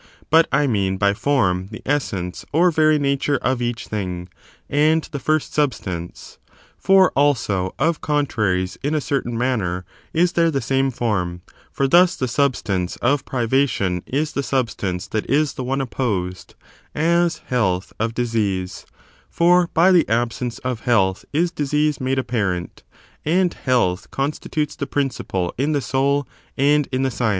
[0.31, 4.29] But I mean by form the essence or very nature of each thing,
[4.67, 6.39] and the first substance.
[6.75, 12.15] For, also, of contraries in a certain manner is there the same form; for thus
[12.15, 16.55] the substance of privation is the substance that is the one opposed,
[16.95, 18.87] as health of disease;
[19.29, 22.81] for by the absence of health is disease made apparent,
[23.23, 26.27] and health constitutes the principle in the soul
[26.57, 27.29] and in the science.